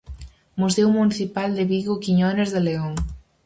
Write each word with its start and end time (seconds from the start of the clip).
Museo 0.59 0.89
Municipal 0.97 1.49
de 1.55 1.63
Vigo 1.65 1.99
Quiñones 1.99 2.49
de 2.51 2.61
León. 2.61 2.95